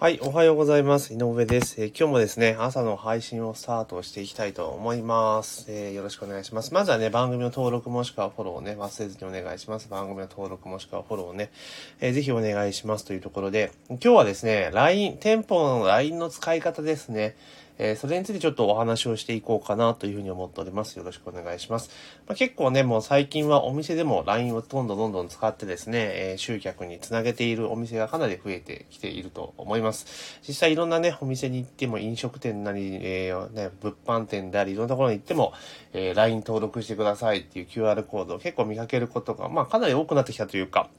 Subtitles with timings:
[0.00, 1.12] はい、おはようございます。
[1.12, 6.72] 井上です、えー、今日もですね、朝の配信をスタートしていきたいと思います、えー、よろしくお願いします。
[6.72, 9.90] まずはね、番組の登録もしくはフォローをね、忘れずにお願いします。
[9.90, 11.50] 番組の登録もしくはフォローをね、
[12.00, 17.36] えー、ぜひお願いしますというところで、今日はですね、LINE、店舗の LINE の使い方ですね。
[17.82, 20.98] えー、それについてちょっとお話をしていこうかなというふうに思っております。
[20.98, 21.88] よろしくお願いします。
[22.26, 30.38] まあ、結構ね、もう最近はお店でも LINE をどんどんどんどん使ってですね、えー、集客につなげているお店がかなり増えてきていると思います。
[30.46, 35.54] 実際いろんなね、お店に行っても飲食店なり、えー、ね、物販店であり、いろんなところに行っても、
[35.94, 40.90] え LINE 登録してくださいっていう QR コードを結構見かけることが、まあかなり多くなってきたというか、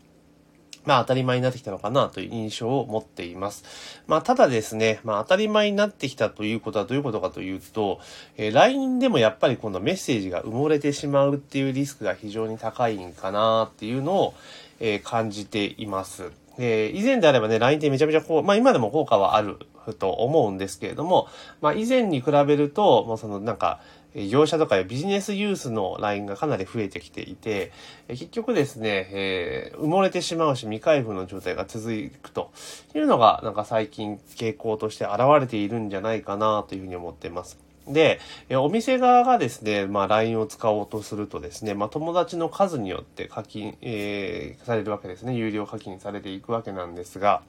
[0.86, 3.64] まあ当たり前になってきたのかなという印象を持っています。
[4.08, 8.00] まあただですね、まあ当たり前になってきたということはどういうことかというと、
[8.38, 14.34] えー、LINE でもやっぱりこのメッセージが埋もれてしまうっていうリスクが非常に高いんかなっていうのを、
[14.80, 16.32] えー、感じています。
[16.58, 19.58] えー、以前であればね、LINE ってめちゃめちゃこう、まあ今でも効果はある
[20.00, 21.28] と思うんですけれども、
[21.62, 23.80] まあ以前に比べると、もうそのなんか、
[24.16, 27.72] 業者とかやビジネスユースの LINE がかなり増えてきていて、
[28.10, 31.88] 結局ですね、えー、埋もれてしまうし未開封の状態が続
[32.22, 32.52] くと
[32.94, 37.58] いうのが、なんか最近傾向として現れているんじゃないかなというふうに思っています。
[37.88, 38.20] で、
[38.52, 45.36] お店側がですね、まあ LINE を使おうとするとですね、まあ友達の数によって課金、えー、されるわけですね。
[45.36, 47.42] 有料課金されていくわけなんですが、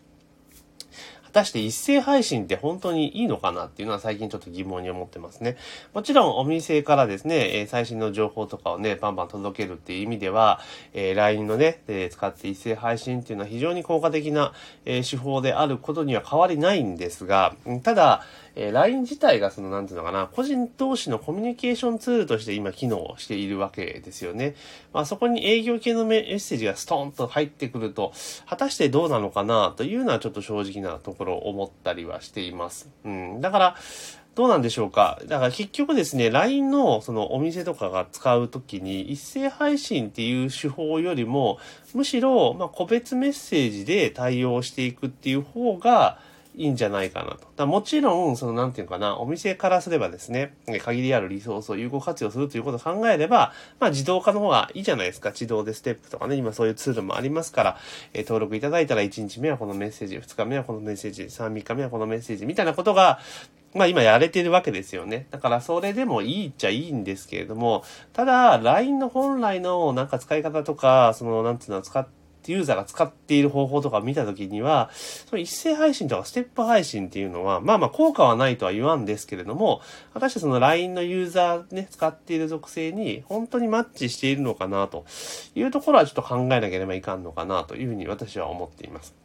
[1.33, 5.56] 果たして一斉配信って本当にいいのかなっていうのは最近ちょっと疑問に思ってますね。
[5.94, 10.60] もちろんお店からですね、え最新の情報とかをね、バンバン届けるっていう意味では、
[10.92, 14.53] え LINE のね、え使って一斉配信っていうのは非常に効果的な、
[14.84, 24.55] え手法であることには変わりないんですが、ただ、えー、LINE 自体がその、なんていうのかな、個人同士のコミュニケーションツールとして今機能しているわけですよね。
[24.92, 28.12] まあそこに営業系のメッセージがストーンと入ってくると、
[28.47, 32.91] 果たしてどうなのかなというのはちょっと正直なところを思ったりはしています。
[33.05, 33.41] うん。
[33.41, 33.77] だから、
[34.34, 41.59] どうなんでしょうかだから結局ですね、LINE のそのお店とかが使うときに一斉配信っていう手法よりも、
[41.93, 46.19] むしろ、ま個別メッセージで対応していくっていう方が、
[46.55, 47.47] いいんじゃないかなと。
[47.57, 55.31] だもちろん、その、なんていうかな、お店からすればですね、限りあるリソースを有効活用するということを考えれば、まあ、自動化の方がいいじゃないですか。
[55.31, 57.79] 自動でステップとかね、今そういうツールもありますから、
[58.13, 63.19] えー、登録いただいたら1日目はこのメッセージ、2日目はこのメッセージ、3、3日目はこのメッセージ、みたいなことが、
[63.75, 65.27] まあ今やれてるわけですよね。
[65.31, 79.82] だからそれでもいいっちゃいいんですけれども、ただ、LINE の本来のなんか使い方とか、その、なんていうの、使って、ユーザーが使っている方法とか見たときには、その一斉配信とかステップ配信っていうのは、まあまあ効果はないとは言わんですけれども、
[80.14, 85.04] 果たしてその LINE のユーザーね、使っている属性に本当にマッチしているのかなと
[85.54, 89.22] いうところはちょっと考えなければいかんのかなというふうに私は思っています。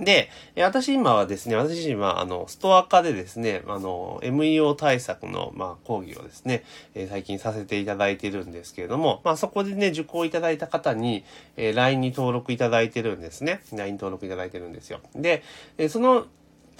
[0.00, 6.64] で、私今はですね、私自身は、あの、ストア化でですね、あの、MEO 対策の、まあ、講義をですね、
[6.94, 11.24] えー、最近させていただいてるんですけれども、まあ、そこでね、受講いただいた方に、
[11.56, 13.60] えー、LINE に登録いただいてるんですね。
[13.72, 15.00] LINE 登録いただいてるんですよ。
[15.14, 15.42] で、
[15.78, 16.26] えー、その、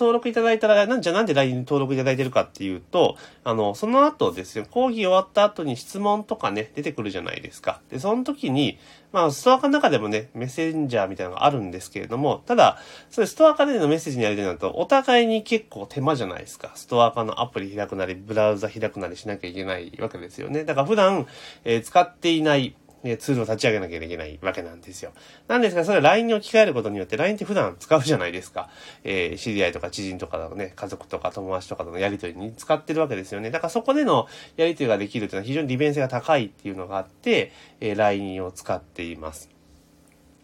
[0.03, 7.81] 登録いただいたら、なんじゃなんで LINE に登録いただいてるかっていうと、あの、その後ですね、講義終わった後に質問とかね、出てくるじゃないですか。
[7.89, 8.81] で、その時に、
[9.13, 12.79] まあ、ストア化の中でもね、メッセンジャーみたいなのがあるんですけれども、ただ、
[13.11, 16.73] それストア化でのメッセージにやりたいなと、お互いに結構手間じゃないですか。
[16.75, 20.65] ストア化のアプリ開くなり、ブラウザ開くなりしなきゃいけないわけですよね。
[20.65, 21.29] だから普段、
[21.65, 25.13] えー、使っていないね、ツールを立ち上げなきゃいけないわけなんですよ。
[25.49, 28.71] なんですが、それは LINE に置き換えることによって、LINE って普段使うじゃないですか。
[29.05, 33.51] えー、知り合いとか知人とかのね、家族とか友達とかとのやりとりに使ってるわけですよね。
[33.51, 39.52] だからそこでのやりとりができるというのは非常に利便性が高いっていうのがあって、えー、LINE を使っています。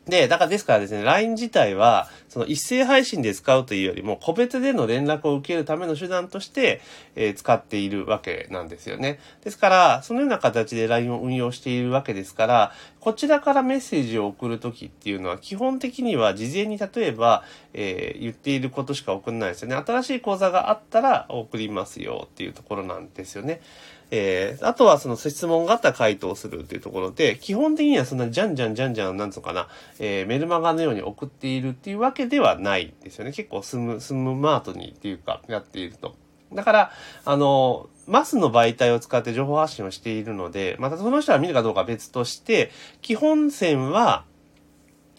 [0.08, 6.80] で、だからですからですね、LINE 自体は、その一斉配信で使うというよりも、個別での連絡を受けるための手段として、
[7.14, 9.19] えー、使っているわけなんですよね。
[9.44, 12.72] ですから、そのような形で LINE を運用しているわけですから、
[13.08, 17.42] こちらからメッセージを送るときっていうのは、基本的には事前に例えば、
[17.72, 19.76] えー、言っていることしか送らないですよね。
[19.76, 23.62] 新しい講座があったら送りますよっていうところなんですよね。
[24.10, 29.69] えー、あとはその質問があったら回答するっていうところで、基本的にはそんなじゃんじゃんじゃんじゃん、なんつうかな、
[29.99, 33.32] えー、メルマガのように送っているっていうわけではないんですよね。
[33.32, 36.14] 結構スム、スムマートにっていうか、やっていると。
[36.52, 36.93] だから、
[37.25, 42.70] あの、マスの媒体を使って情報発信をしているので、またその人は見るかどうか別として、
[43.02, 44.25] 基本線は、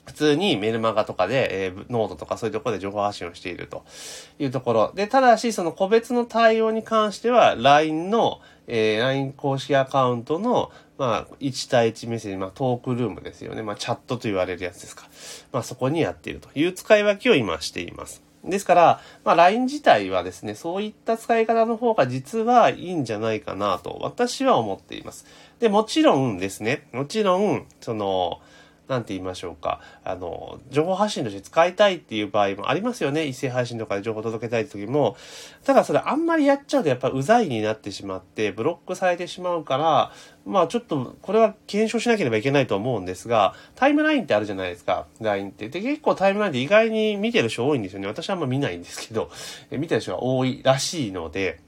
[0.05, 3.85] 普通にメルマガとかで、えー、ノートとかそういうところで情報発信をしていると
[4.39, 4.91] いうところ。
[4.95, 13.61] で、ただし、その個別の対応に関しては、LINE の、えー、LINE 公式アカウントの、まあ、1対1メッセージ、まあ、トークルームですよね。
[13.61, 15.07] まあ、チャットと言われるやつですか。
[15.51, 18.28] まあ、そこにやっているという使い分けを今しています。
[18.43, 25.25] ですから、まあ、LINE 自体はですね、そういった使い方の方が実はいいんじゃないかなと私は思っています。
[25.59, 28.39] で、もちろんですね、もちろん、その、
[28.89, 29.79] なんて言いましょうか。
[30.03, 33.27] あの、情報発信として使いたいっていう場合もありますよね。
[33.27, 35.15] 一斉配信とかで情報届けたい時も。
[35.63, 40.11] ただそれあんまりやっちゃうとやっぱうざいになってしまって、ブロックされてしまうから、
[40.43, 45.05] まあちょっと、これは検証しなければいけないと思うんですが、タイムラインってあるじゃないですか。
[45.21, 45.69] LINE って。
[45.69, 48.07] で、結構タイムラインで意外に見てる人多いんですよね。
[48.07, 49.29] 私はあんま見ないんですけど、
[49.69, 51.59] え見てる人が多いらしいので、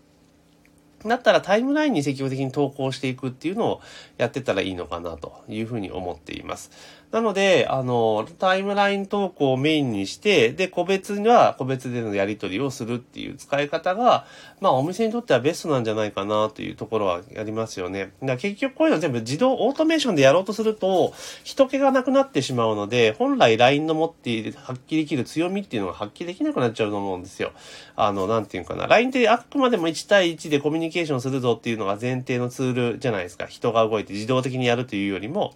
[1.09, 3.81] だったらタイムラインに積極的に投稿していくっていうのを
[4.17, 6.71] やってたらいいのかなというふうに思っています。
[7.11, 14.25] なので、あの、タイムライン投稿をメインにして、で、個別には個別でのやり取りをするっていう使い方が、
[14.61, 18.13] まあ、お店にとってはベストなんじゃないかなというところはありますよね。
[18.23, 21.13] だ結局こういうの全部自動オートメーションでやろうとすると、
[21.43, 27.51] 人気がなくなってしまうので、本来 LINE の持っている発揮できる強みっていうのが発揮できなくなっちゃうと思うんですよ。
[27.97, 28.87] あの、なんていうかな。
[28.87, 33.47] LINE ってあくまでも1対1でコミュニケーションするぞっていうのが前提のツールじゃないですか。
[33.47, 35.53] 人が動いて自動的にやるというよりも、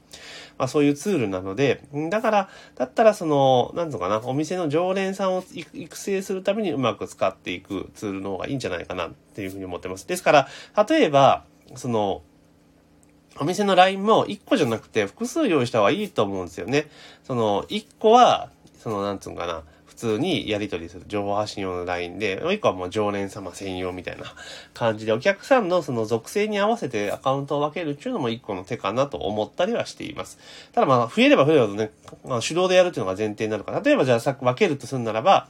[0.58, 10.08] まあそういうツールなので、だから、だったらその、なんとかな、お店の常連さんを育成するためにうまく使っていくツールの方がいいんじゃないかなっていうふうに思ってます。
[10.08, 10.48] ですから、
[10.90, 11.46] 例えば、
[11.76, 12.22] その、
[13.40, 16.90] お店の LINE も1個じゃなくて複数用意した方がいいと思うんですよね。
[17.24, 18.50] その、1個は、
[18.80, 19.64] その、なんつうんかな、
[19.96, 24.26] 普通にやり取りする情報発信用の LINE で、もう一個はもう常連様専用みたいな
[24.74, 30.38] 感じで、お客さんのその属性に合わせてアカウントを分けるっていうのも一個の手かなと思ったりはしています。
[30.74, 31.92] ただまあ、増えれば増えるほどね、
[32.26, 35.48] まあ、手動でやるっていうのが前提になるから、例えばじゃあさ分けるとするならば、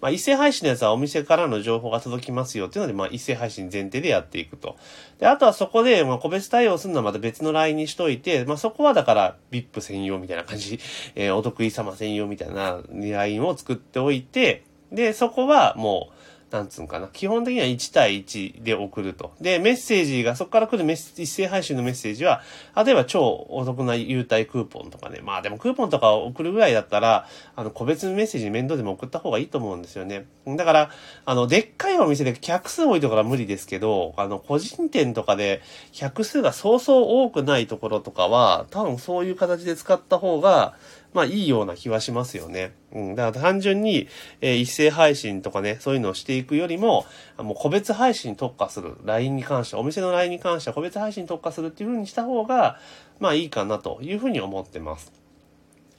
[0.00, 4.76] まあ、一斉配信のやつはお店からの情報が届きますよっていうので、まあ、一斉配信前提でやっていくと。
[5.18, 10.78] で、あとはそこで、まあ、個別対応するのはまた別の LINE にしといて、まあ、そこはだから、VIP 専用みたいな感じ、
[11.14, 16.14] えー、お得意様専用みたいな LINE を作っておいて、で、そこはもう、
[16.50, 17.08] なんつうんかな。
[17.08, 19.32] 基本的には1対1で送ると。
[19.40, 22.40] で、メッセージが、そこから来るメッ一斉配信のメッセージは、
[22.74, 25.20] 例えば超お得な優待クーポンとかね。
[25.22, 30.24] まあでもクーポンとかを送るぐらいだったら、あの、個別のメッセージ面倒でも送った方がいいと思うんですよね。
[30.46, 30.90] だから、
[31.26, 35.60] あの、でっかいお店で客数多いところは無理ですけど、あの、個人店とかで
[35.92, 40.74] 客数がそうそう多くないところとかは、多分そういう形で使った方が、
[41.14, 42.74] まあいいような気はしますよね。
[42.92, 43.14] うん。
[43.14, 44.08] だから単純に、
[44.40, 47.06] えー、一斉配信とかね、そういうのをしていくよりも、
[47.38, 48.96] もう個別配信に特化する。
[49.04, 52.78] LINE に関して、お店の LINE に関しては個別配信に特化するっていう風にした方が、
[53.20, 55.12] まあいいかなというふうに思ってます。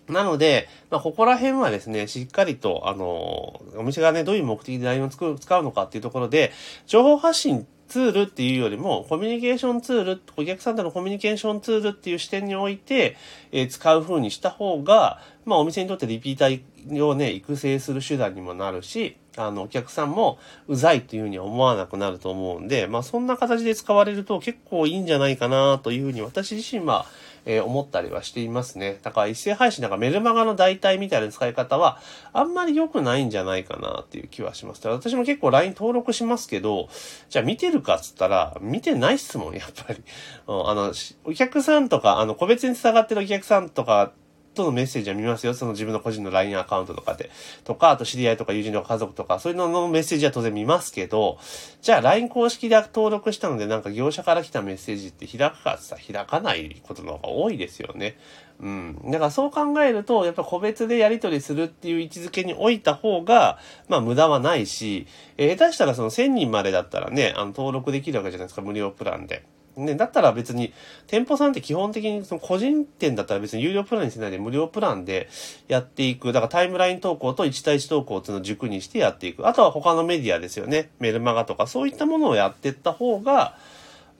[0.09, 6.51] なので、まあ、ここら辺はですね、しっかりと、あの、お店がね、どういう目的で LINE を使うのかっていうところで、
[6.87, 13.17] 情報発信ツールっていうよりも、コミュニケーションツール、お客さんとのコミュニケーションツールっていう視点において、
[13.51, 20.37] えー、使う風にした方が、まあお店にとってリピーターをね、育成する手段にもなるし、あの、お客さんも
[20.67, 27.05] うざいというふうに思わなくなると思うんで、まあそんな形で使われると結構いいんじゃないかなというふうに私自身は、
[27.45, 28.99] えー、思ったりはしていますね。
[29.01, 31.99] だから一斉配信なんかメルマガの代替みたいな使い方は
[32.33, 34.87] あんまり良くないんじゃないかなっていう気はします。
[34.87, 36.89] 私も結構 LINE 登録しますけど、
[37.29, 40.01] じゃあ見てるかっつったら、見てないっすもん、やっぱり。
[40.47, 40.93] うん、あの、
[41.25, 44.11] お客さんとか、あの、個別に繋がってるお客さんとか
[44.59, 45.53] とのメッセージは見ますよ。
[45.53, 47.31] その自分の個人の LINE アカウントとかで。
[47.63, 51.39] とか、あと知り合いとか友人とか家族とか、そういうののメッセージは当然見ますけど、
[51.81, 58.17] じゃあ LINE 公式で登録したのでなんか業者から来たメッセージって開くかってさ、開かないことの方が多いですよね。
[58.59, 58.99] うん。
[59.05, 69.45] だからそう考えると、やっぱ個別でやり取りするっていう位置づけに置いた方が、まあ無駄はないし、えー、下手したらその1000人までだったらね、あの登録できるわけじゃないですか、無料プランで。
[69.79, 70.73] ね、だったら別に、
[71.07, 75.29] 店舗さんって基本的にその個人店だったら別に有料プランにしないで無料プランで
[75.67, 76.33] やっていく。
[76.33, 79.47] だからタイムライン投稿と1対1投稿っていうのを軸にしてやっていく。
[79.47, 80.89] あとは他のメディアですよね。
[80.99, 83.57] メルマガとかそういったものをやっていった方が、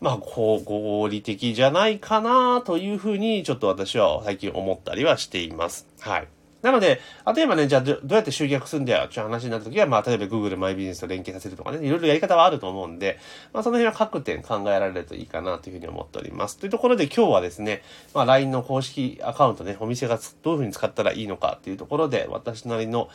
[0.02, 5.88] まあ、こう、合理的じゃないかなというふうに、ちょっと私は最近思ったりはしています。
[6.00, 6.39] はい。
[6.62, 7.00] なので、
[7.36, 13.18] 例えばね、じゃあどうやって集客するんだよっていう話になった時は、まあ、例えば Google マイビジネスと連携させるとかね、いろいろやり方はあると思うんで、
[13.54, 16.58] まあ、その辺は各点考えられるといいかなというふうに思っております。
[16.58, 17.82] というところで今日はですね、
[18.14, 23.10] まあ、LINE の公式アカウントね、お店がどういうふうに使ったらいいのかっていうところで、私なりの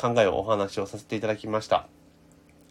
[0.00, 1.86] 考えをお話をさせていただきました。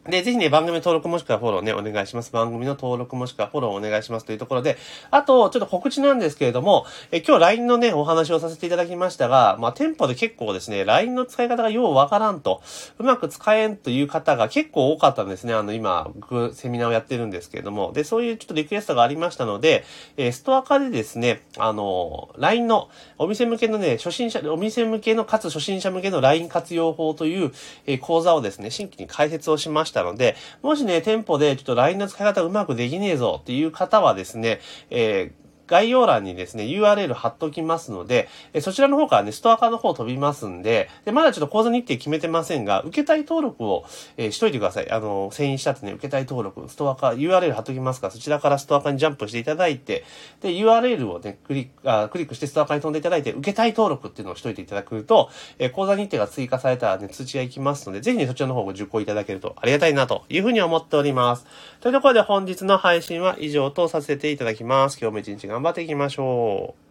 [0.07, 2.31] で、ぜひね、番組登録もしくはフォローね、お願いします。
[2.31, 4.77] 番組の登録もしくはフォローお願いしますというところで、
[5.11, 12.61] あと、ちょっと告知なんですけれども、え今日 LINE のね、お話をさせていただきましたが、まあ、店舗で結構ですね、LINE の使い方がようわからんと、
[12.99, 15.53] うまく使えんという方が結構多かったんですね。
[15.53, 19.83] あの、今、僕、セミナーをやってるんですけれども、で、そういうちょっとリクエストがありましたので、
[20.15, 27.51] えストア化でですね、あの、LINE の、お店向けのね、初心者、お店向けの、かつ初心者向けの LINE 活用法という、
[27.85, 34.59] え講座をですね、新規に開設をしましたたので、もしね、店舗でちょっと LINE の使い方うまくできねえぞっていう方はですね、
[34.91, 43.85] えー概要欄にですね、URL 貼っときますので、えそちらの方からね、ストア化の方飛びますんで、で、まだちょっと講座日程決めてませんが、受けたい登録を、
[44.17, 44.91] え、しといてください。
[44.91, 50.03] あの、遷移したってね、受けたい登録、ストア化、URL 貼っときますから、そちらからストア化にジャンプしていただいて、
[50.41, 61.45] で、URL をね、クリック、あクリックしてストア化に飛んでいただいて、受けたい登録っていうのをしといていただくと、えー、講座日程が追加されたらね、通知が行きますので、ぜひね、そちらの方を受講いただけるとありがたいなというふうに思っております。
[61.79, 64.97] というところで本日の配信は以上とさせていただきます。
[64.99, 66.86] 今日も一日頑張っていきましょう。